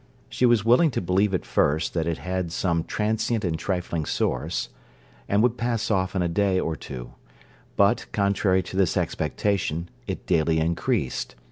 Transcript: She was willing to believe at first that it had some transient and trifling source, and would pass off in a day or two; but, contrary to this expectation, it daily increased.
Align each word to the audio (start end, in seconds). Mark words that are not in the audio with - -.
She 0.29 0.47
was 0.47 0.65
willing 0.65 0.89
to 0.97 0.99
believe 0.99 1.31
at 1.31 1.45
first 1.45 1.93
that 1.93 2.07
it 2.07 2.17
had 2.17 2.51
some 2.51 2.83
transient 2.83 3.45
and 3.45 3.55
trifling 3.55 4.05
source, 4.07 4.69
and 5.29 5.43
would 5.43 5.59
pass 5.59 5.91
off 5.91 6.15
in 6.15 6.23
a 6.23 6.27
day 6.27 6.59
or 6.59 6.75
two; 6.75 7.13
but, 7.75 8.07
contrary 8.11 8.63
to 8.63 8.75
this 8.75 8.97
expectation, 8.97 9.89
it 10.07 10.25
daily 10.25 10.57
increased. 10.59 11.35